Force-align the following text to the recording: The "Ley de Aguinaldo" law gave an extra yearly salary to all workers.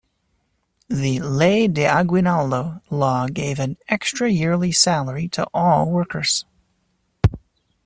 The 0.89 1.19
"Ley 1.19 1.67
de 1.67 1.85
Aguinaldo" 1.85 2.81
law 2.89 3.27
gave 3.27 3.59
an 3.59 3.77
extra 3.87 4.31
yearly 4.31 4.71
salary 4.71 5.27
to 5.27 5.45
all 5.53 5.91
workers. 5.91 6.43